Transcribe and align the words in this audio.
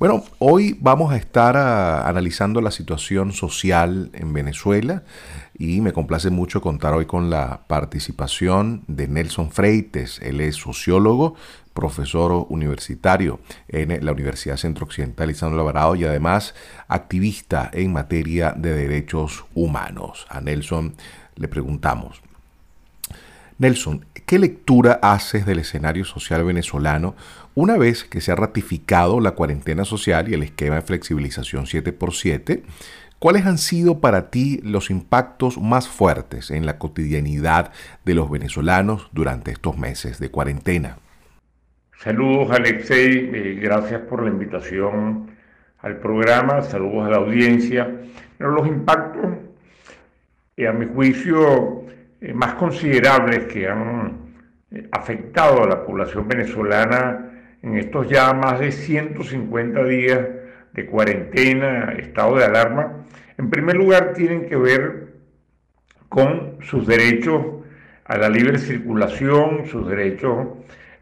Bueno, 0.00 0.24
hoy 0.38 0.78
vamos 0.80 1.12
a 1.12 1.18
estar 1.18 1.58
ah, 1.58 2.08
analizando 2.08 2.62
la 2.62 2.70
situación 2.70 3.32
social 3.32 4.08
en 4.14 4.32
Venezuela 4.32 5.02
y 5.58 5.82
me 5.82 5.92
complace 5.92 6.30
mucho 6.30 6.62
contar 6.62 6.94
hoy 6.94 7.04
con 7.04 7.28
la 7.28 7.66
participación 7.66 8.82
de 8.86 9.08
Nelson 9.08 9.50
Freites. 9.50 10.18
Él 10.22 10.40
es 10.40 10.56
sociólogo, 10.56 11.34
profesor 11.74 12.46
universitario 12.48 13.40
en 13.68 14.02
la 14.02 14.12
Universidad 14.12 14.56
Centro 14.56 14.86
Occidental 14.86 15.28
Lisandro 15.28 15.60
Alvarado 15.60 15.94
y 15.96 16.06
además 16.06 16.54
activista 16.88 17.70
en 17.70 17.92
materia 17.92 18.54
de 18.56 18.74
derechos 18.74 19.44
humanos. 19.54 20.26
A 20.30 20.40
Nelson 20.40 20.94
le 21.36 21.48
preguntamos, 21.48 22.22
Nelson, 23.60 24.06
¿qué 24.24 24.38
lectura 24.38 24.98
haces 25.02 25.44
del 25.44 25.58
escenario 25.58 26.06
social 26.06 26.42
venezolano 26.44 27.14
una 27.54 27.76
vez 27.76 28.04
que 28.04 28.22
se 28.22 28.32
ha 28.32 28.34
ratificado 28.34 29.20
la 29.20 29.32
cuarentena 29.32 29.84
social 29.84 30.30
y 30.30 30.34
el 30.34 30.42
esquema 30.42 30.76
de 30.76 30.80
flexibilización 30.80 31.66
7x7? 31.66 32.62
¿Cuáles 33.18 33.44
han 33.44 33.58
sido 33.58 34.00
para 34.00 34.30
ti 34.30 34.62
los 34.64 34.88
impactos 34.88 35.58
más 35.58 35.88
fuertes 35.88 36.50
en 36.50 36.64
la 36.64 36.78
cotidianidad 36.78 37.70
de 38.06 38.14
los 38.14 38.30
venezolanos 38.30 39.10
durante 39.12 39.50
estos 39.50 39.76
meses 39.76 40.18
de 40.18 40.30
cuarentena? 40.30 40.96
Saludos 41.98 42.50
Alexei, 42.52 43.30
eh, 43.30 43.58
gracias 43.60 44.00
por 44.08 44.22
la 44.22 44.30
invitación 44.30 45.32
al 45.80 45.98
programa, 45.98 46.62
saludos 46.62 47.08
a 47.08 47.10
la 47.10 47.16
audiencia. 47.18 47.94
Los 48.38 48.66
impactos, 48.66 49.26
eh, 50.56 50.66
a 50.66 50.72
mi 50.72 50.86
juicio, 50.86 51.84
eh, 52.20 52.32
más 52.32 52.54
considerables 52.54 53.46
que 53.46 53.68
han 53.68 54.30
afectado 54.92 55.64
a 55.64 55.68
la 55.68 55.84
población 55.84 56.28
venezolana 56.28 57.30
en 57.62 57.76
estos 57.76 58.08
ya 58.08 58.32
más 58.32 58.60
de 58.60 58.72
150 58.72 59.84
días 59.84 60.20
de 60.72 60.86
cuarentena, 60.86 61.92
estado 61.98 62.36
de 62.36 62.44
alarma, 62.44 63.04
en 63.36 63.50
primer 63.50 63.76
lugar 63.76 64.12
tienen 64.12 64.46
que 64.46 64.56
ver 64.56 65.14
con 66.08 66.58
sus 66.62 66.86
derechos 66.86 67.44
a 68.04 68.18
la 68.18 68.28
libre 68.28 68.58
circulación, 68.58 69.66
sus 69.66 69.88
derechos 69.88 70.48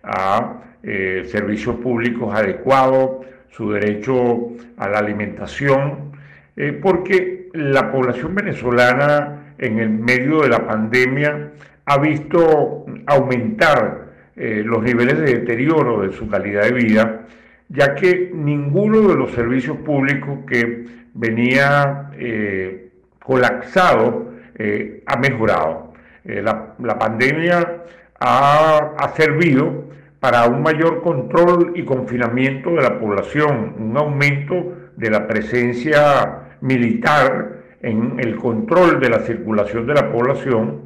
a 0.03 0.63
eh, 0.83 1.25
servicios 1.27 1.77
públicos 1.77 2.35
adecuados, 2.35 3.27
su 3.51 3.73
derecho 3.73 4.51
a 4.77 4.89
la 4.89 4.99
alimentación, 4.99 6.13
eh, 6.57 6.73
porque 6.73 7.49
la 7.55 7.91
población 7.91 8.35
venezolana 8.35 9.38
en 9.59 9.79
el 9.79 9.91
medio 9.91 10.43
de 10.43 10.49
la 10.49 10.67
pandemia 10.67 11.51
ha 11.85 11.99
visto 11.99 12.87
aumentar 13.07 14.09
eh, 14.37 14.63
los 14.65 14.83
niveles 14.83 15.19
de 15.19 15.39
deterioro 15.39 16.03
de 16.03 16.13
su 16.13 16.29
calidad 16.29 16.63
de 16.63 16.73
vida, 16.73 17.27
ya 17.69 17.95
que 17.95 18.31
ninguno 18.33 19.01
de 19.09 19.17
los 19.17 19.33
servicios 19.33 19.79
públicos 19.79 20.41
que 20.47 20.85
venía 21.15 22.11
eh, 22.15 22.91
colapsado 23.25 24.33
eh, 24.55 25.03
ha 25.07 25.17
mejorado. 25.17 25.93
La, 26.25 26.99
pandemia 26.99 27.85
ha 28.21 29.13
servido 29.17 29.89
para 30.21 30.47
un 30.47 30.63
mayor 30.63 31.03
control 31.03 31.73
y 31.75 31.85
confinamiento 31.85 32.71
de 32.71 32.83
la 32.83 32.99
población, 32.99 33.75
un 33.79 33.97
aumento 33.97 34.77
de 34.97 35.11
la 35.11 35.27
presencia 35.27 36.57
militar 36.61 37.58
en 37.83 38.19
el 38.19 38.37
control 38.37 39.01
de 39.01 39.11
la 39.11 39.21
circulación 39.21 39.87
de 39.87 39.95
la 39.95 40.11
población, 40.11 40.83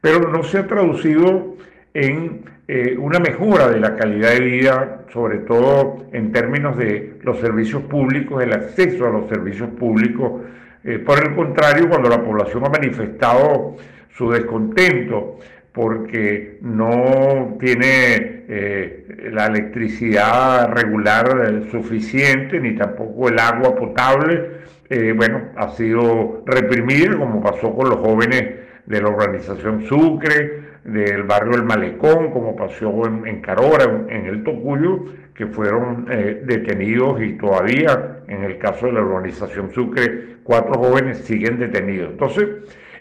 pero 0.00 0.30
no 0.30 0.42
se 0.44 0.58
ha 0.58 0.66
traducido 0.66 1.56
en 1.94 2.44
eh, 2.68 2.96
una 2.98 3.18
mejora 3.20 3.68
de 3.68 3.80
la 3.80 3.96
calidad 3.96 4.32
de 4.32 4.40
vida, 4.40 5.04
sobre 5.12 5.38
todo 5.38 6.06
en 6.12 6.32
términos 6.32 6.76
de 6.76 7.18
los 7.22 7.38
servicios 7.40 7.82
públicos, 7.82 8.42
el 8.42 8.52
acceso 8.52 9.06
a 9.06 9.10
los 9.10 9.28
servicios 9.28 9.70
públicos. 9.70 10.42
Eh, 10.84 10.98
por 10.98 11.18
el 11.18 11.34
contrario, 11.34 11.88
cuando 11.88 12.08
la 12.08 12.22
población 12.22 12.64
ha 12.66 12.68
manifestado 12.68 13.76
su 14.16 14.30
descontento 14.30 15.38
porque 15.72 16.58
no 16.62 17.56
tiene 17.60 18.44
eh, 18.48 19.30
la 19.32 19.46
electricidad 19.46 20.72
regular 20.72 21.64
suficiente, 21.70 22.58
ni 22.58 22.74
tampoco 22.74 23.28
el 23.28 23.38
agua 23.38 23.74
potable, 23.74 24.55
bueno, 24.88 25.42
ha 25.56 25.70
sido 25.70 26.42
reprimida, 26.46 27.16
como 27.16 27.42
pasó 27.42 27.74
con 27.74 27.90
los 27.90 27.98
jóvenes 27.98 28.66
de 28.86 29.02
la 29.02 29.08
organización 29.08 29.84
Sucre, 29.86 30.66
del 30.84 31.24
barrio 31.24 31.56
El 31.56 31.64
Malecón, 31.64 32.30
como 32.30 32.54
pasó 32.54 33.06
en, 33.06 33.26
en 33.26 33.40
Carora, 33.40 34.06
en, 34.08 34.26
el 34.26 34.44
Tocuyo, 34.44 35.04
que 35.34 35.46
fueron 35.46 36.06
eh, 36.10 36.42
detenidos 36.44 37.20
y 37.20 37.32
todavía, 37.32 38.20
en 38.28 38.44
el 38.44 38.58
caso 38.58 38.86
de 38.86 38.92
la 38.92 39.02
urbanización 39.02 39.72
Sucre, 39.72 40.36
cuatro 40.44 40.74
jóvenes 40.74 41.18
siguen 41.18 41.58
detenidos. 41.58 42.12
Entonces, 42.12 42.46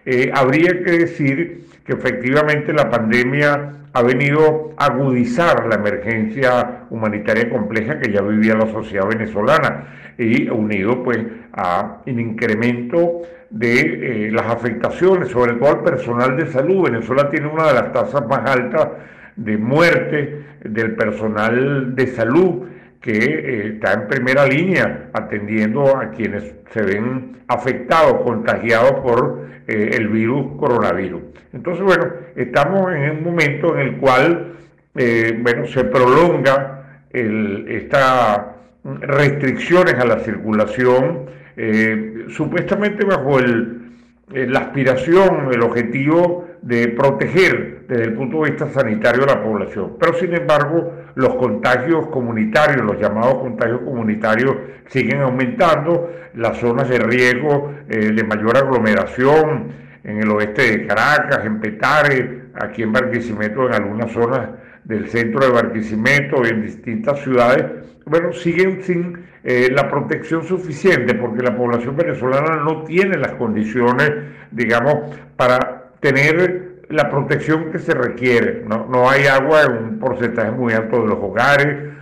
eh, 0.06 0.32
habría 0.34 0.84
que 0.84 0.92
decir 0.92 1.66
que 1.86 1.94
efectivamente 1.94 2.74
la 2.74 2.90
pandemia 2.90 3.72
ha 3.94 4.02
venido 4.04 4.74
a 4.78 4.88
agudizar 4.88 5.68
la 5.68 5.76
emergencia 5.76 6.84
humanitaria 6.90 7.50
compleja 7.50 8.00
que 8.00 8.12
ya 8.12 8.22
vivía 8.22 8.56
la 8.56 8.68
sociedad 8.68 9.08
venezolana 9.08 10.14
y 10.18 10.50
unido 10.50 11.02
pues 11.04 11.20
a 11.54 12.02
un 12.06 12.20
incremento 12.20 13.22
de 13.50 14.28
eh, 14.28 14.32
las 14.32 14.48
afectaciones, 14.48 15.30
sobre 15.30 15.54
todo 15.54 15.70
al 15.70 15.84
personal 15.84 16.36
de 16.36 16.48
salud. 16.48 16.90
Venezuela 16.90 17.30
tiene 17.30 17.48
una 17.48 17.68
de 17.68 17.74
las 17.74 17.94
tasas 17.94 18.28
más 18.28 18.50
altas 18.50 18.90
de 19.36 19.58
muerte 19.58 20.46
del 20.64 20.96
personal 20.96 21.96
de 21.96 22.08
salud 22.08 22.66
que 23.00 23.12
eh, 23.12 23.68
está 23.76 23.94
en 23.94 24.08
primera 24.08 24.46
línea 24.46 25.10
atendiendo 25.14 25.96
a 25.96 26.12
quienes 26.12 26.54
se 26.72 26.82
ven 26.82 27.38
afectados, 27.48 28.22
contagiados 28.24 29.00
por 29.02 29.46
eh, 29.68 29.92
el 29.94 30.08
virus 30.10 30.58
coronavirus. 30.58 31.22
Entonces, 31.54 31.84
bueno, 31.84 32.06
estamos 32.36 32.94
en 32.94 33.12
un 33.12 33.24
momento 33.24 33.76
en 33.76 33.88
el 33.88 33.98
cual, 33.98 34.54
bueno, 34.94 35.66
se 35.68 35.84
prolonga 35.84 37.02
estas 37.12 38.42
restricciones 38.84 39.96
a 39.96 40.06
la 40.06 40.20
circulación 40.20 41.26
eh, 41.58 42.26
supuestamente 42.30 43.06
bajo 43.06 43.40
el, 43.40 43.94
eh, 44.34 44.46
la 44.48 44.60
aspiración, 44.60 45.50
el 45.54 45.62
objetivo 45.62 46.48
de 46.62 46.90
proteger 46.90 47.86
desde 47.88 48.04
el 48.04 48.14
punto 48.14 48.42
de 48.42 48.52
vista 48.52 48.70
sanitario 48.70 49.24
a 49.24 49.28
la 49.28 49.44
población. 49.44 49.94
Pero 50.00 50.14
sin 50.16 50.34
embargo, 50.34 50.94
los 51.16 51.36
contagios 51.36 52.08
comunitarios, 52.08 52.86
los 52.86 53.00
llamados 53.00 53.36
contagios 53.36 53.82
comunitarios, 53.82 54.56
siguen 54.88 55.22
aumentando, 55.22 56.12
las 56.36 56.58
zonas 56.58 56.90
de 56.90 57.00
riesgo 57.00 57.74
eh, 57.90 58.12
de 58.12 58.24
mayor 58.24 58.58
aglomeración 58.58 59.68
en 60.04 60.22
el 60.22 60.30
oeste 60.30 60.78
de 60.78 60.88
Caracas, 60.88 61.46
en 61.46 61.60
Petare, 61.60 62.42
aquí 62.54 62.84
en 62.84 62.92
Barquisimeto, 62.92 63.68
en 63.68 63.74
algunas 63.74 64.12
zonas 64.12 64.50
del 64.84 65.10
centro 65.10 65.46
de 65.46 65.52
Barquisimeto 65.52 66.46
en 66.46 66.62
distintas 66.62 67.20
ciudades, 67.22 67.66
bueno, 68.06 68.32
siguen 68.34 68.84
sin 68.84 69.26
eh, 69.44 69.70
la 69.72 69.90
protección 69.90 70.44
suficiente 70.44 71.16
porque 71.16 71.42
la 71.42 71.56
población 71.56 71.96
venezolana 71.96 72.58
no 72.58 72.84
tiene 72.84 73.18
las 73.18 73.34
condiciones, 73.34 74.12
digamos, 74.52 75.16
para 75.36 75.86
tener 76.00 76.65
la 76.96 77.10
protección 77.10 77.72
que 77.72 77.80
se 77.80 77.94
requiere. 77.94 78.64
No, 78.68 78.88
no 78.90 79.10
hay 79.10 79.28
agua 79.28 79.64
en 79.64 79.72
un 79.72 80.00
porcentaje 80.00 80.52
muy 80.52 80.74
alto 80.74 81.02
de 81.02 81.08
los 81.08 81.20
hogares, 81.20 81.94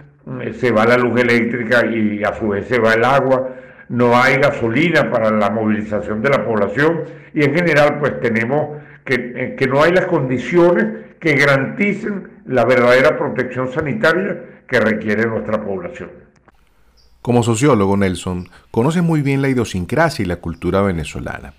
eh, 0.42 0.54
se 0.54 0.72
va 0.72 0.86
la 0.86 0.98
luz 0.98 1.20
eléctrica 1.20 1.86
y 1.86 2.24
a 2.24 2.34
su 2.34 2.50
vez 2.50 2.68
se 2.68 2.80
va 2.80 2.94
el 2.94 3.04
agua, 3.04 3.50
no 3.90 4.16
hay 4.16 4.38
gasolina 4.38 5.10
para 5.12 5.32
la 5.32 5.50
movilización 5.50 6.22
de 6.22 6.30
la 6.30 6.46
población 6.46 7.02
y 7.34 7.44
en 7.44 7.54
general 7.54 8.00
pues 8.00 8.20
tenemos 8.22 8.78
que, 9.04 9.16
eh, 9.36 9.56
que 9.58 9.68
no 9.68 9.84
hay 9.84 9.92
las 9.92 10.06
condiciones 10.06 10.86
que 11.20 11.34
garanticen 11.36 12.30
la 12.46 12.66
verdadera 12.66 13.18
protección 13.18 13.72
sanitaria 13.72 14.38
que 14.68 14.80
requiere 14.80 15.26
nuestra 15.26 15.64
población. 15.64 16.10
Como 17.22 17.42
sociólogo, 17.42 17.96
Nelson, 17.96 18.50
conoces 18.70 19.02
muy 19.02 19.22
bien 19.22 19.42
la 19.42 19.48
idiosincrasia 19.48 20.24
y 20.24 20.26
la 20.26 20.38
cultura 20.38 20.82
venezolana. 20.82 21.54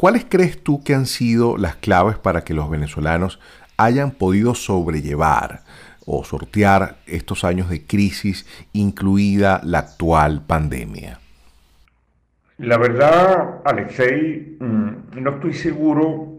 ¿Cuáles 0.00 0.24
crees 0.24 0.64
tú 0.64 0.82
que 0.82 0.94
han 0.94 1.04
sido 1.04 1.58
las 1.58 1.76
claves 1.76 2.16
para 2.16 2.40
que 2.40 2.54
los 2.54 2.70
venezolanos 2.70 3.38
hayan 3.76 4.12
podido 4.12 4.54
sobrellevar 4.54 5.60
o 6.06 6.24
sortear 6.24 6.96
estos 7.06 7.44
años 7.44 7.68
de 7.68 7.84
crisis, 7.84 8.46
incluida 8.72 9.60
la 9.62 9.80
actual 9.80 10.40
pandemia? 10.46 11.18
La 12.56 12.78
verdad, 12.78 13.60
Alexei, 13.66 14.56
mm, 14.58 15.20
no 15.20 15.30
estoy 15.32 15.52
seguro 15.52 16.38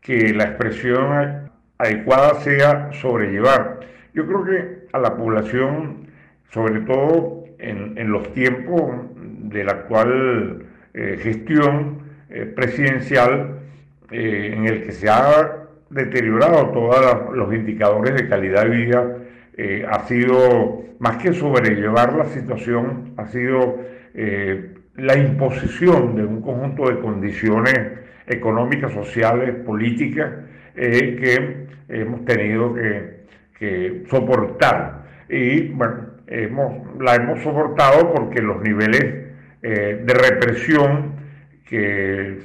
que 0.00 0.32
la 0.32 0.44
expresión 0.44 1.50
adecuada 1.76 2.40
sea 2.40 2.92
sobrellevar. 2.94 3.80
Yo 4.14 4.26
creo 4.26 4.44
que 4.44 4.88
a 4.94 4.98
la 5.00 5.14
población, 5.18 6.06
sobre 6.50 6.80
todo 6.80 7.44
en, 7.58 8.10
los 8.10 8.32
tiempos 8.32 8.90
de 9.14 9.64
la 9.64 9.72
actual 9.72 10.64
eh, 10.94 11.20
gestión 11.22 12.05
eh, 12.36 12.44
presidencial, 12.44 13.60
eh, 14.10 14.52
en 14.54 14.66
el 14.66 14.82
que 14.82 14.92
se 14.92 15.08
ha 15.08 15.68
deteriorado 15.88 16.68
todos 16.68 17.34
los 17.34 17.54
indicadores 17.54 18.14
de 18.14 18.28
calidad 18.28 18.64
de 18.64 18.68
vida, 18.68 19.16
eh, 19.56 19.86
ha 19.90 20.00
sido, 20.00 20.84
más 20.98 21.16
que 21.16 21.32
sobrellevar 21.32 22.12
la 22.12 22.26
situación, 22.26 23.14
ha 23.16 23.26
sido 23.28 23.78
la 24.96 25.16
imposición 25.16 26.16
de 26.16 26.24
un 26.24 26.42
conjunto 26.42 26.88
de 26.90 27.00
condiciones 27.00 27.74
económicas, 28.26 28.92
sociales, 28.92 29.54
políticas, 29.64 30.30
que 30.74 31.66
hemos 31.88 32.24
tenido 32.24 32.74
que, 33.58 34.04
soportar. 34.08 35.04
Y 35.28 35.68
bueno, 35.68 35.96
hemos, 36.26 36.98
la 36.98 37.14
hemos 37.14 37.42
soportado 37.42 38.12
porque 38.14 38.40
los 38.40 38.62
niveles 38.62 39.04
de 39.60 40.14
represión 40.14 41.15
que 41.66 42.38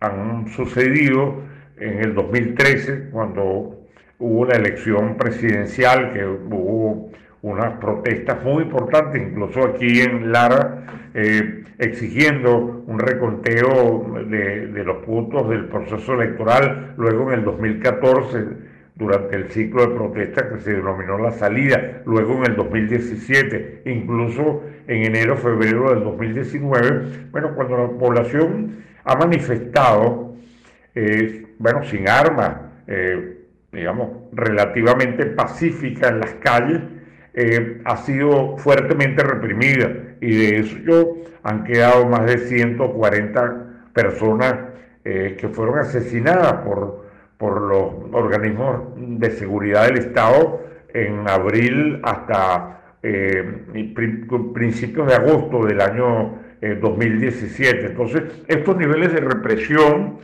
han 0.00 0.48
sucedido 0.48 1.42
en 1.78 2.00
el 2.00 2.14
2013, 2.14 3.10
cuando 3.10 3.86
hubo 4.18 4.40
una 4.40 4.54
elección 4.54 5.16
presidencial, 5.16 6.12
que 6.12 6.24
hubo 6.24 7.10
unas 7.42 7.78
protestas 7.78 8.42
muy 8.42 8.64
importantes, 8.64 9.22
incluso 9.22 9.64
aquí 9.64 10.00
en 10.00 10.32
Lara, 10.32 11.10
eh, 11.14 11.64
exigiendo 11.78 12.84
un 12.86 12.98
reconteo 12.98 14.24
de, 14.28 14.68
de, 14.68 14.84
los 14.84 15.04
puntos 15.04 15.48
del 15.50 15.66
proceso 15.66 16.14
electoral. 16.14 16.94
Luego 16.96 17.32
en 17.32 17.40
el 17.40 17.44
2014, 17.44 18.73
durante 18.96 19.34
el 19.36 19.50
ciclo 19.50 19.86
de 19.86 19.94
protestas 19.94 20.44
que 20.44 20.60
se 20.60 20.72
denominó 20.74 21.18
la 21.18 21.32
salida, 21.32 22.02
luego 22.06 22.36
en 22.36 22.52
el 22.52 22.56
2017, 22.56 23.82
incluso 23.86 24.62
en 24.86 25.04
enero, 25.04 25.36
febrero 25.36 25.90
del 25.90 26.04
2019, 26.04 27.28
bueno, 27.30 27.54
cuando 27.54 27.76
la 27.76 27.88
población 27.88 28.84
ha 29.04 29.16
manifestado, 29.16 30.36
eh, 30.94 31.46
bueno, 31.58 31.82
sin 31.84 32.08
armas, 32.08 32.56
eh, 32.86 33.38
digamos, 33.72 34.10
relativamente 34.32 35.26
pacífica 35.26 36.08
en 36.08 36.20
las 36.20 36.34
calles, 36.34 36.80
eh, 37.34 37.80
ha 37.84 37.96
sido 37.96 38.56
fuertemente 38.58 39.24
reprimida. 39.24 39.90
Y 40.20 40.36
de 40.36 40.56
eso 40.60 41.16
han 41.42 41.64
quedado 41.64 42.06
más 42.06 42.26
de 42.26 42.38
140 42.38 43.90
personas 43.92 44.54
que 45.04 45.50
fueron 45.52 45.80
asesinadas 45.80 46.64
por, 46.64 47.04
por 47.38 47.60
los 47.60 48.12
organismos 48.12 48.82
de 48.96 49.30
seguridad 49.32 49.86
del 49.86 49.98
Estado 49.98 50.60
en 50.92 51.28
abril 51.28 52.00
hasta 52.02 52.80
principios 54.54 55.06
de 55.08 55.14
agosto 55.14 55.66
del 55.66 55.80
año 55.80 56.38
2017. 56.80 57.86
Entonces, 57.86 58.22
estos 58.48 58.76
niveles 58.78 59.12
de 59.12 59.20
represión 59.20 60.18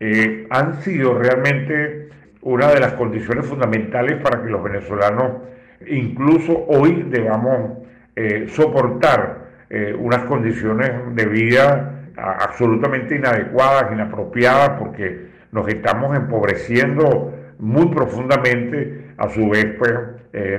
eh, 0.00 0.46
han 0.50 0.80
sido 0.82 1.18
realmente 1.18 2.08
una 2.42 2.68
de 2.68 2.80
las 2.80 2.92
condiciones 2.92 3.46
fundamentales 3.46 4.20
para 4.22 4.42
que 4.42 4.50
los 4.50 4.62
venezolanos, 4.62 5.42
incluso 5.86 6.66
hoy, 6.68 7.04
debamos 7.08 7.78
eh, 8.14 8.46
soportar 8.48 9.48
eh, 9.70 9.94
unas 9.98 10.24
condiciones 10.24 10.90
de 11.14 11.26
vida 11.26 11.94
absolutamente 12.16 13.16
inadecuadas, 13.16 13.92
inapropiadas, 13.92 14.70
porque 14.70 15.28
nos 15.52 15.68
estamos 15.68 16.16
empobreciendo 16.16 17.34
muy 17.58 17.88
profundamente, 17.88 19.06
a 19.16 19.28
su 19.28 19.48
vez, 19.48 19.66
pues 19.78 19.92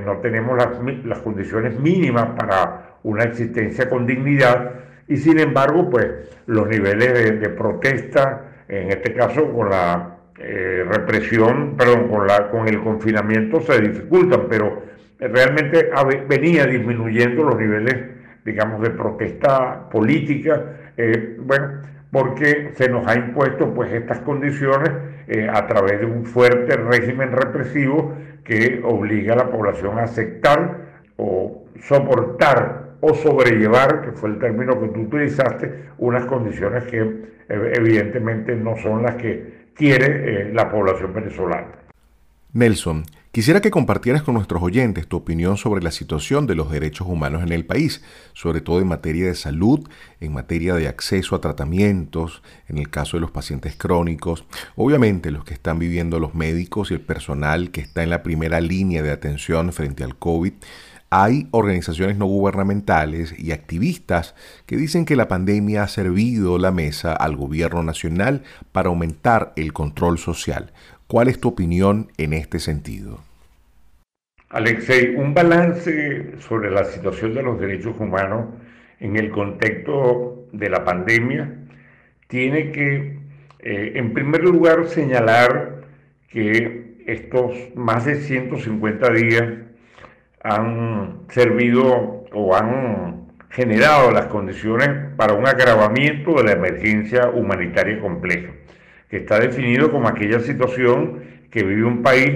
no 0.06 0.18
tenemos 0.18 0.58
las, 0.58 0.70
las 1.06 1.20
condiciones 1.20 1.80
mínimas 1.80 2.32
para 2.38 2.90
una 3.04 3.24
existencia 3.24 3.90
con 3.90 4.06
dignidad. 4.06 4.74
Y 5.08 5.18
sin 5.18 5.40
embargo, 5.40 5.90
pues 5.90 6.08
los 6.46 6.68
niveles 6.68 7.40
de, 7.40 7.50
protesta, 7.50 8.64
en 8.68 8.90
este 8.90 9.14
caso 9.14 9.52
con 9.52 9.70
la 9.70 10.18
eh, 10.38 10.86
represión, 10.88 11.76
perdón, 11.78 12.08
con, 12.10 12.28
la, 12.28 12.50
con 12.50 12.68
el 12.68 12.80
confinamiento 12.82 13.60
se 13.62 13.82
dificultan, 13.82 14.44
pero 14.50 14.84
realmente 15.20 15.90
venía 16.28 16.66
disminuyendo 16.66 17.44
los 17.44 17.58
niveles, 17.58 17.96
digamos, 18.46 18.82
de 18.82 18.92
protesta 18.92 19.90
política, 19.90 20.64
eh, 20.96 21.38
bueno, 21.40 21.82
porque 22.12 22.72
se 22.76 22.90
nos 22.90 23.06
ha 23.08 23.16
impuesto 23.16 23.74
pues 23.74 23.92
estas 23.94 24.20
condiciones 24.20 24.92
eh, 25.28 25.48
a 25.52 25.68
través 25.68 26.00
de 26.00 26.06
un 26.06 26.26
fuerte 26.26 26.76
régimen 26.76 27.32
represivo 27.32 28.16
que 28.44 28.82
obliga 28.84 29.34
a 29.34 29.38
la 29.38 29.52
población 29.52 30.00
a 30.00 30.04
aceptar 30.04 30.90
o 31.18 31.66
soportar 31.82 32.90
o 33.02 33.14
sobrellevar, 33.14 34.02
que 34.02 34.12
fue 34.12 34.30
el 34.30 34.40
término 34.40 34.80
que 34.80 34.88
tú 34.88 35.02
utilizaste, 35.02 35.86
unas 36.00 36.26
condiciones 36.26 36.84
que 36.86 37.00
eh, 37.02 37.74
evidentemente 37.76 38.56
no 38.56 38.76
son 38.78 39.04
las 39.04 39.16
que 39.16 39.70
quiere 39.76 40.50
eh, 40.50 40.54
la 40.54 40.70
población 40.70 41.14
venezolana. 41.14 41.68
Nelson, 42.54 43.04
quisiera 43.32 43.62
que 43.62 43.72
compartieras 43.72 44.24
con 44.24 44.34
nuestros 44.34 44.62
oyentes 44.62 45.08
tu 45.08 45.18
opinión 45.18 45.58
sobre 45.58 45.84
la 45.84 45.92
situación 45.92 46.48
de 46.48 46.56
los 46.56 46.72
derechos 46.72 47.08
humanos 47.08 47.44
en 47.44 47.52
el 47.52 47.66
país, 47.66 48.04
sobre 48.34 48.62
todo 48.62 48.80
en 48.80 48.88
materia 48.88 49.28
de 49.28 49.36
salud, 49.36 49.88
en 50.20 50.34
materia 50.34 50.76
de 50.76 50.88
acceso 50.88 51.36
a 51.36 51.42
tratamientos, 51.42 52.42
en 52.68 52.78
el 52.78 52.90
caso 52.90 53.18
de 53.18 53.22
los 53.22 53.32
pacientes 53.32 53.76
crónicos, 53.76 54.46
obviamente 54.76 55.32
los 55.32 55.46
que 55.46 55.54
están 55.54 55.80
viviendo 55.80 56.20
los 56.20 56.36
médicos 56.36 56.92
y 56.92 56.96
el 56.96 57.02
personal 57.02 57.72
que 57.72 57.82
está 57.82 58.04
en 58.04 58.10
la 58.10 58.24
primera 58.24 58.62
línea 58.62 59.04
de 59.04 59.12
atención 59.12 59.72
frente 59.74 60.04
al 60.04 60.18
COVID, 60.18 60.54
hay 61.12 61.48
organizaciones 61.52 62.18
no 62.18 62.28
gubernamentales 62.28 63.34
y 63.38 63.52
activistas 63.52 64.36
que 64.68 64.78
dicen 64.78 65.06
que 65.06 65.16
la 65.16 65.28
pandemia 65.28 65.84
ha 65.84 65.88
servido 65.88 66.60
la 66.60 66.72
mesa 66.72 67.14
al 67.14 67.36
gobierno 67.36 67.82
nacional 67.82 68.44
para 68.72 68.90
aumentar 68.90 69.54
el 69.56 69.74
control 69.74 70.20
social. 70.20 70.72
¿Cuál 71.10 71.28
es 71.28 71.42
tu 71.42 71.48
opinión 71.48 72.12
en 72.20 72.34
este 72.34 72.60
sentido? 72.60 73.18
Alexei, 74.50 75.16
un 75.16 75.34
balance 75.34 76.38
sobre 76.38 76.70
la 76.70 76.84
situación 76.84 77.34
de 77.34 77.42
los 77.42 77.60
derechos 77.60 77.96
humanos 78.00 78.50
en 79.00 79.16
el 79.16 79.32
contexto 79.32 80.46
de 80.52 80.70
la 80.70 80.86
pandemia 80.86 81.52
tiene 82.28 82.72
que, 82.72 83.18
eh, 83.58 83.94
en 83.96 84.14
primer 84.14 84.44
lugar, 84.44 84.88
señalar 84.88 85.82
que 86.30 86.98
estos 87.08 87.58
más 87.74 88.06
de 88.06 88.14
150 88.14 89.12
días 89.12 89.46
han 90.44 91.22
servido 91.30 92.24
o 92.32 92.56
han 92.56 93.32
generado 93.50 94.12
las 94.12 94.28
condiciones 94.28 94.90
para 95.18 95.34
un 95.34 95.48
agravamiento 95.48 96.36
de 96.36 96.44
la 96.44 96.52
emergencia 96.52 97.32
humanitaria 97.32 98.00
compleja, 98.00 98.52
que 99.10 99.18
está 99.18 99.40
definido 99.40 99.92
como 99.92 100.08
aquella 100.08 100.40
situación 100.40 101.20
que 101.50 101.64
vive 101.64 101.84
un 101.84 102.04
país 102.04 102.32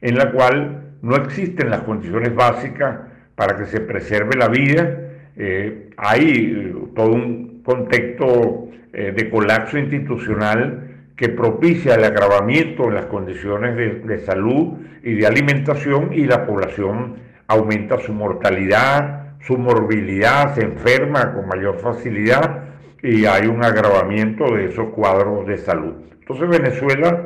en 0.00 0.18
la 0.18 0.30
cual 0.32 0.92
no 1.02 1.16
existen 1.16 1.70
las 1.70 1.82
condiciones 1.82 2.34
básicas 2.34 3.00
para 3.34 3.56
que 3.56 3.66
se 3.66 3.80
preserve 3.80 4.36
la 4.38 4.48
vida, 4.48 4.98
eh, 5.36 5.90
hay 5.96 6.72
todo 6.94 7.10
un 7.10 7.62
contexto 7.64 8.68
eh, 8.92 9.12
de 9.16 9.30
colapso 9.30 9.78
institucional 9.78 10.90
que 11.16 11.30
propicia 11.30 11.94
el 11.94 12.04
agravamiento 12.04 12.88
en 12.88 12.94
las 12.94 13.06
condiciones 13.06 14.06
de 14.06 14.18
salud 14.20 14.74
y 15.02 15.14
de 15.14 15.26
alimentación 15.26 16.12
y 16.12 16.26
la 16.26 16.44
población 16.44 17.16
aumenta 17.46 17.98
su 17.98 18.12
mortalidad, 18.12 19.36
su 19.40 19.56
morbilidad, 19.56 20.54
se 20.54 20.62
enferma 20.62 21.32
con 21.32 21.46
mayor 21.46 21.78
facilidad 21.78 22.64
y 23.04 23.26
hay 23.26 23.46
un 23.46 23.62
agravamiento 23.62 24.54
de 24.54 24.70
esos 24.70 24.88
cuadros 24.94 25.46
de 25.46 25.58
salud. 25.58 25.92
Entonces 26.20 26.48
Venezuela 26.48 27.22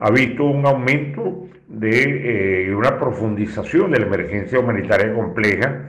ha 0.00 0.10
visto 0.10 0.44
un 0.44 0.66
aumento 0.66 1.46
de 1.68 2.66
eh, 2.66 2.74
una 2.74 2.98
profundización 2.98 3.92
de 3.92 4.00
la 4.00 4.06
emergencia 4.06 4.58
humanitaria 4.58 5.14
compleja, 5.14 5.82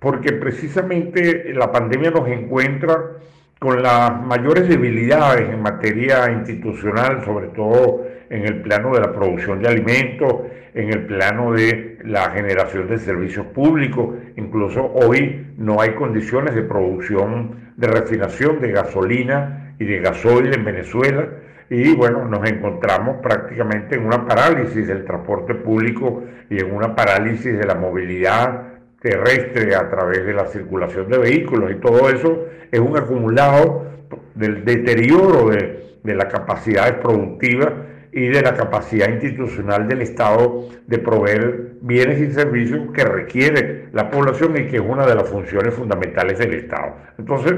porque 0.00 0.32
precisamente 0.32 1.54
la 1.54 1.70
pandemia 1.70 2.10
nos 2.10 2.26
encuentra 2.26 3.12
con 3.60 3.80
las 3.80 4.20
mayores 4.20 4.68
debilidades 4.68 5.48
en 5.50 5.62
materia 5.62 6.28
institucional, 6.32 7.24
sobre 7.24 7.46
todo 7.48 8.02
en 8.34 8.44
el 8.44 8.62
plano 8.62 8.92
de 8.92 9.00
la 9.00 9.12
producción 9.12 9.62
de 9.62 9.68
alimentos, 9.68 10.32
en 10.74 10.88
el 10.88 11.06
plano 11.06 11.52
de 11.52 11.98
la 12.04 12.30
generación 12.32 12.88
de 12.88 12.98
servicios 12.98 13.46
públicos. 13.46 14.16
Incluso 14.36 14.84
hoy 14.92 15.54
no 15.56 15.80
hay 15.80 15.90
condiciones 15.94 16.52
de 16.56 16.62
producción, 16.62 17.72
de 17.76 17.86
refinación 17.86 18.60
de 18.60 18.72
gasolina 18.72 19.76
y 19.78 19.84
de 19.84 20.00
gasoil 20.00 20.52
en 20.52 20.64
Venezuela. 20.64 21.28
Y 21.70 21.94
bueno, 21.94 22.24
nos 22.24 22.44
encontramos 22.50 23.18
prácticamente 23.22 23.94
en 23.94 24.04
una 24.04 24.26
parálisis 24.26 24.88
del 24.88 25.04
transporte 25.04 25.54
público 25.54 26.24
y 26.50 26.58
en 26.58 26.74
una 26.74 26.94
parálisis 26.94 27.56
de 27.56 27.64
la 27.64 27.76
movilidad 27.76 28.62
terrestre 29.00 29.76
a 29.76 29.88
través 29.88 30.26
de 30.26 30.32
la 30.32 30.46
circulación 30.46 31.08
de 31.08 31.18
vehículos 31.18 31.70
y 31.70 31.74
todo 31.76 32.08
eso 32.08 32.46
es 32.72 32.80
un 32.80 32.96
acumulado 32.96 33.86
del 34.34 34.64
deterioro 34.64 35.50
de, 35.50 35.98
de 36.02 36.14
las 36.14 36.32
capacidades 36.32 36.94
productivas 36.94 37.70
y 38.16 38.28
de 38.28 38.42
la 38.42 38.54
capacidad 38.54 39.08
institucional 39.08 39.88
del 39.88 40.02
Estado 40.02 40.68
de 40.86 40.98
proveer 40.98 41.72
bienes 41.80 42.20
y 42.20 42.32
servicios 42.32 42.92
que 42.94 43.04
requiere 43.04 43.88
la 43.92 44.08
población 44.08 44.56
y 44.56 44.68
que 44.68 44.76
es 44.76 44.82
una 44.86 45.04
de 45.04 45.16
las 45.16 45.28
funciones 45.28 45.74
fundamentales 45.74 46.38
del 46.38 46.54
Estado. 46.54 46.94
Entonces, 47.18 47.54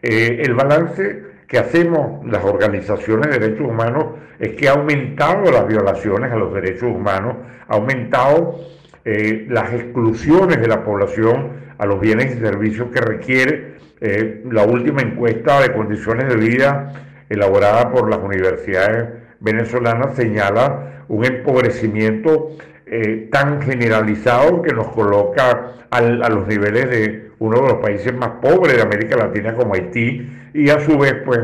eh, 0.00 0.40
el 0.42 0.54
balance 0.54 1.24
que 1.46 1.58
hacemos 1.58 2.24
las 2.26 2.42
organizaciones 2.42 3.30
de 3.30 3.38
derechos 3.38 3.68
humanos 3.68 4.06
es 4.38 4.54
que 4.54 4.68
ha 4.68 4.72
aumentado 4.72 5.52
las 5.52 5.68
violaciones 5.68 6.32
a 6.32 6.36
los 6.36 6.54
derechos 6.54 6.84
humanos, 6.84 7.36
ha 7.68 7.74
aumentado 7.74 8.60
eh, 9.04 9.46
las 9.50 9.74
exclusiones 9.74 10.58
de 10.58 10.68
la 10.68 10.84
población 10.84 11.68
a 11.76 11.84
los 11.84 12.00
bienes 12.00 12.34
y 12.34 12.38
servicios 12.38 12.88
que 12.90 13.00
requiere 13.02 13.74
eh, 14.00 14.42
la 14.50 14.64
última 14.64 15.02
encuesta 15.02 15.60
de 15.60 15.74
condiciones 15.74 16.28
de 16.28 16.36
vida 16.36 16.94
elaborada 17.28 17.92
por 17.92 18.08
las 18.08 18.20
universidades 18.20 19.27
venezolanas 19.40 20.14
señala 20.14 21.04
un 21.08 21.24
empobrecimiento 21.24 22.50
eh, 22.86 23.28
tan 23.30 23.62
generalizado 23.62 24.62
que 24.62 24.72
nos 24.72 24.88
coloca 24.88 25.72
a 25.90 26.00
los 26.00 26.46
niveles 26.46 26.90
de 26.90 27.30
uno 27.38 27.62
de 27.62 27.68
los 27.68 27.78
países 27.78 28.14
más 28.14 28.30
pobres 28.42 28.76
de 28.76 28.82
América 28.82 29.16
Latina 29.16 29.54
como 29.54 29.74
Haití 29.74 30.28
y 30.54 30.70
a 30.70 30.80
su 30.80 30.98
vez 30.98 31.14
pues 31.24 31.40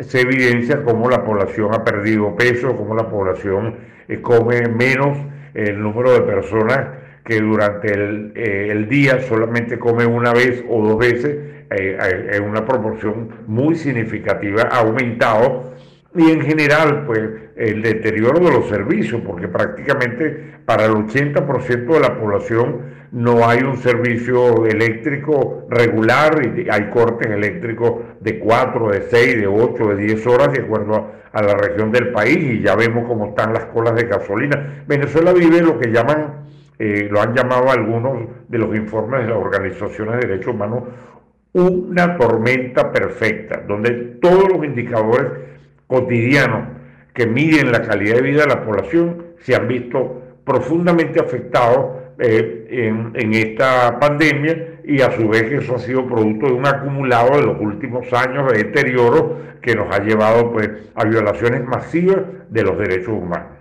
se 0.00 0.20
evidencia 0.20 0.82
cómo 0.82 1.08
la 1.08 1.24
población 1.24 1.74
ha 1.74 1.84
perdido 1.84 2.36
peso, 2.36 2.76
cómo 2.76 2.94
la 2.94 3.08
población 3.08 3.76
eh, 4.08 4.20
come 4.20 4.68
menos, 4.68 5.18
el 5.54 5.80
número 5.80 6.12
de 6.12 6.20
personas 6.20 6.88
que 7.24 7.40
durante 7.40 7.92
el, 7.92 8.32
el, 8.36 8.88
día 8.88 9.20
solamente 9.22 9.78
come 9.78 10.06
una 10.06 10.32
vez 10.32 10.62
o 10.68 10.86
dos 10.86 10.98
veces 10.98 11.36
eh, 11.70 12.30
en 12.32 12.44
una 12.44 12.64
proporción 12.64 13.30
muy 13.46 13.74
significativa 13.74 14.68
ha 14.70 14.78
aumentado 14.78 15.72
y 16.16 16.30
en 16.30 16.40
general 16.40 17.04
pues 17.06 17.20
el 17.56 17.82
deterioro 17.82 18.40
de 18.40 18.52
los 18.52 18.68
servicios 18.68 19.20
porque 19.26 19.48
prácticamente 19.48 20.54
para 20.64 20.86
el 20.86 20.92
80% 20.92 21.86
de 21.86 22.00
la 22.00 22.18
población 22.18 22.96
no 23.12 23.48
hay 23.48 23.60
un 23.60 23.76
servicio 23.78 24.66
eléctrico 24.66 25.66
regular 25.70 26.52
y 26.56 26.68
hay 26.68 26.90
cortes 26.90 27.30
eléctricos 27.30 28.02
de 28.20 28.38
4, 28.38 28.90
de 28.90 29.02
6, 29.02 29.40
de 29.40 29.46
8, 29.46 29.88
de 29.88 29.96
10 29.96 30.26
horas 30.26 30.52
de 30.52 30.62
acuerdo 30.62 31.12
a, 31.32 31.42
la 31.42 31.54
región 31.54 31.92
del 31.92 32.12
país 32.12 32.38
y 32.38 32.62
ya 32.62 32.74
vemos 32.74 33.06
cómo 33.06 33.28
están 33.28 33.52
las 33.52 33.66
colas 33.66 33.94
de 33.94 34.04
gasolina. 34.04 34.84
Venezuela 34.86 35.32
vive 35.32 35.60
lo 35.60 35.78
que 35.78 35.92
llaman, 35.92 36.46
eh, 36.78 37.08
lo 37.10 37.20
han 37.20 37.34
llamado 37.34 37.70
algunos 37.70 38.28
de 38.48 38.58
los 38.58 38.74
informes 38.74 39.22
de 39.22 39.28
las 39.28 39.38
organizaciones 39.38 40.20
de 40.20 40.28
derechos 40.28 40.54
humanos, 40.54 40.84
una 41.52 42.18
tormenta 42.18 42.92
perfecta, 42.92 43.62
donde 43.66 43.90
todos 44.20 44.48
los 44.48 44.64
indicadores 44.64 45.55
cotidianos 45.86 46.68
que 47.14 47.26
miden 47.26 47.72
la 47.72 47.82
calidad 47.82 48.16
de 48.16 48.22
vida 48.22 48.42
de 48.42 48.48
la 48.48 48.64
población 48.64 49.26
se 49.40 49.54
han 49.54 49.68
visto 49.68 50.22
profundamente 50.44 51.20
afectados 51.20 52.02
eh, 52.18 53.12
en, 53.14 53.34
esta 53.34 53.98
pandemia 53.98 54.80
y 54.84 55.00
a 55.00 55.10
su 55.12 55.28
vez 55.28 55.52
eso 55.52 55.74
ha 55.76 55.78
sido 55.78 56.06
producto 56.06 56.46
de 56.46 56.52
un 56.52 56.66
acumulado 56.66 57.36
de 57.38 57.46
los 57.46 57.60
últimos 57.60 58.12
años 58.12 58.50
de 58.52 58.64
deterioro 58.64 59.38
que 59.60 59.74
nos 59.74 59.94
ha 59.94 60.02
llevado 60.02 60.52
pues, 60.52 60.70
a 60.94 61.04
violaciones 61.04 61.64
masivas 61.64 62.18
de 62.48 62.62
los 62.62 62.78
derechos 62.78 63.08
humanos. 63.08 63.55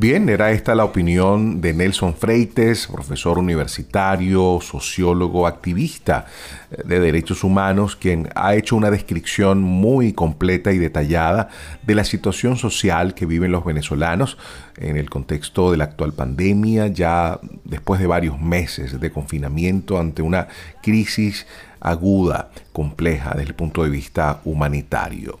Bien, 0.00 0.28
era 0.28 0.52
esta 0.52 0.76
la 0.76 0.84
opinión 0.84 1.60
de 1.60 1.74
Nelson 1.74 2.14
Freites, 2.14 2.86
profesor 2.86 3.36
universitario, 3.36 4.60
sociólogo, 4.62 5.44
activista 5.44 6.26
eh, 6.70 6.82
de 6.84 7.00
derechos 7.00 7.42
humanos, 7.42 7.96
quien 7.96 8.28
ha 8.36 8.54
hecho 8.54 8.76
una 8.76 8.92
descripción 8.92 9.60
muy 9.60 10.12
completa 10.12 10.70
y 10.70 10.78
detallada 10.78 11.48
de 11.82 11.96
la 11.96 12.04
situación 12.04 12.56
social 12.56 13.14
que 13.14 13.26
viven 13.26 13.50
los 13.50 13.64
venezolanos 13.64 14.38
en 14.76 14.96
el 14.96 15.10
contexto 15.10 15.72
de 15.72 15.78
la 15.78 15.84
actual 15.84 16.12
pandemia, 16.12 16.86
ya 16.86 17.40
después 17.64 18.00
de 18.00 18.06
varios 18.06 18.40
meses 18.40 19.00
de 19.00 19.10
confinamiento 19.10 19.98
ante 19.98 20.22
una 20.22 20.46
crisis 20.80 21.44
aguda, 21.80 22.50
compleja 22.72 23.30
desde 23.30 23.48
el 23.48 23.54
punto 23.56 23.82
de 23.82 23.90
vista 23.90 24.42
humanitario. 24.44 25.40